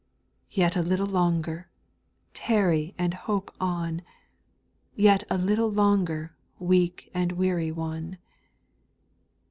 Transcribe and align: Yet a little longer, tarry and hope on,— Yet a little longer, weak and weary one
Yet 0.49 0.75
a 0.75 0.81
little 0.81 1.05
longer, 1.05 1.69
tarry 2.33 2.95
and 2.97 3.13
hope 3.13 3.53
on,— 3.61 4.01
Yet 4.95 5.23
a 5.29 5.37
little 5.37 5.69
longer, 5.71 6.35
weak 6.65 7.11
and 7.13 7.33
weary 7.33 7.71
one 7.71 8.17